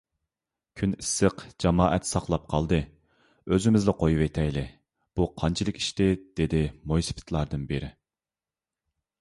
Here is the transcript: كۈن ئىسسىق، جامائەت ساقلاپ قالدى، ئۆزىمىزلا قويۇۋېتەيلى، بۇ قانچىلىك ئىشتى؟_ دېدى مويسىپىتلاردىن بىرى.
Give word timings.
كۈن 0.79 0.93
ئىسسىق، 1.01 1.41
جامائەت 1.65 2.07
ساقلاپ 2.11 2.47
قالدى، 2.53 2.79
ئۆزىمىزلا 3.57 3.95
قويۇۋېتەيلى، 3.99 4.65
بۇ 5.21 5.29
قانچىلىك 5.43 5.79
ئىشتى؟_ 5.83 6.09
دېدى 6.41 6.63
مويسىپىتلاردىن 6.93 7.69
بىرى. 7.75 7.93